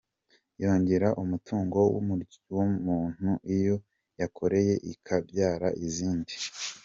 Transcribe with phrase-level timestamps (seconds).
[0.63, 1.77] Yongera umutungo
[2.63, 3.75] w’umuntu iyo
[4.19, 6.33] yororotse ikabyara izindi.